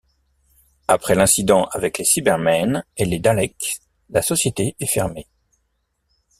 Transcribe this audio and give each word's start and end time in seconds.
Après 0.87 1.13
l'incident 1.13 1.65
avec 1.65 1.99
les 1.99 2.05
Cybermen 2.05 2.83
et 2.97 3.05
les 3.05 3.19
Daleks, 3.19 3.81
la 4.09 4.23
société 4.23 4.75
est 4.79 4.87
fermée. 4.87 5.27